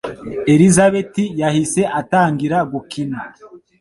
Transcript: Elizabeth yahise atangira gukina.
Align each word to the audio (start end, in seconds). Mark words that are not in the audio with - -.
Elizabeth 0.53 1.15
yahise 1.41 1.81
atangira 1.99 2.57
gukina. 2.71 3.19